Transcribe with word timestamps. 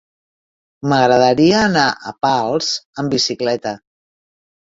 M'agradaria 0.93 1.59
anar 1.65 1.83
a 2.11 2.13
Pals 2.27 2.71
amb 3.05 3.15
bicicleta. 3.17 3.75